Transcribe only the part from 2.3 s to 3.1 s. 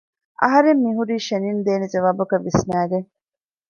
ވިސްނައިގެން